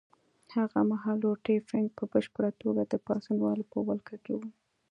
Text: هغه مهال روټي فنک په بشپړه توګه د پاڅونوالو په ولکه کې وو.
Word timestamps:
هغه 0.55 0.79
مهال 0.91 1.17
روټي 1.25 1.55
فنک 1.67 1.89
په 1.97 2.03
بشپړه 2.11 2.49
توګه 2.61 2.81
د 2.85 2.93
پاڅونوالو 3.05 3.69
په 3.71 3.77
ولکه 3.87 4.15
کې 4.23 4.33
وو. 4.39 4.49